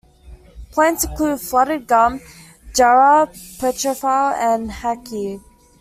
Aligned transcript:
Plants 0.71 1.03
include 1.03 1.39
flooded 1.41 1.85
gum, 1.85 2.21
jarrah, 2.73 3.27
petrophile 3.27 4.33
and 4.33 4.71
hakea. 4.71 5.39